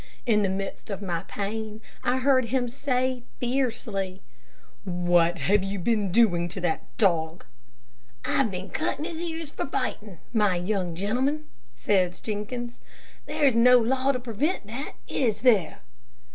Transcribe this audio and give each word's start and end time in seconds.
In 0.25 0.41
the 0.41 0.49
midst 0.49 0.89
of 0.89 1.03
my 1.03 1.21
pain, 1.27 1.79
I 2.03 2.17
heard 2.17 2.45
him 2.45 2.63
in 2.63 2.69
say 2.69 3.21
fiercely 3.39 4.23
"What 4.83 5.37
have 5.37 5.63
you 5.63 5.77
been 5.77 6.11
doing 6.11 6.47
to 6.47 6.61
that 6.61 6.81
dog?" 6.97 7.45
"I've 8.25 8.49
been 8.49 8.71
cuttin' 8.71 9.05
his 9.05 9.21
ears 9.21 9.51
for 9.51 9.67
fightin', 9.67 10.17
my 10.33 10.55
young 10.55 10.95
gentleman," 10.95 11.43
said 11.75 12.19
Jenkins. 12.23 12.79
"There 13.27 13.43
is 13.45 13.53
no 13.53 13.77
law 13.77 14.11
to 14.13 14.19
prevent 14.19 14.65
that, 14.65 14.93
is 15.07 15.41
there?" 15.41 15.81